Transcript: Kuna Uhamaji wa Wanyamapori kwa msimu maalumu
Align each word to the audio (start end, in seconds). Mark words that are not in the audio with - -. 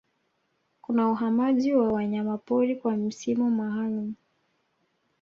Kuna 0.81 1.09
Uhamaji 1.11 1.73
wa 1.73 1.87
Wanyamapori 1.87 2.75
kwa 2.75 2.95
msimu 2.97 3.51
maalumu 3.51 4.13